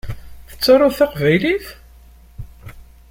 Tettaruḍ 0.49 0.93
taqbaylit? 0.95 1.65